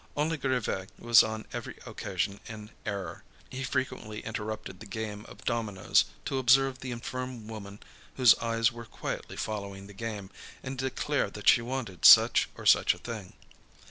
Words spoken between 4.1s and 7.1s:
interrupted the game of dominoes, to observe the